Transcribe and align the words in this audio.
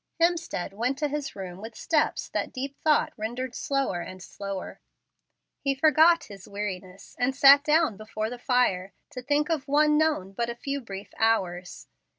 Hemstead 0.19 0.73
went 0.73 0.97
to 0.97 1.07
his 1.07 1.35
room 1.35 1.61
with 1.61 1.75
steps 1.75 2.27
that 2.29 2.51
deep 2.51 2.75
thought 2.79 3.13
rendered 3.17 3.53
slower 3.53 4.01
and 4.01 4.19
slower. 4.19 4.81
He 5.59 5.75
forgot 5.75 6.23
his 6.23 6.47
weariness, 6.47 7.15
and 7.19 7.35
sat 7.35 7.63
down 7.63 7.97
before 7.97 8.31
the 8.31 8.39
fire 8.39 8.93
to 9.11 9.21
think 9.21 9.47
of 9.51 9.67
one 9.67 9.99
known 9.99 10.31
but 10.33 10.49
a 10.49 10.55
few 10.55 10.81
brief 10.81 11.13
hours. 11.19 11.85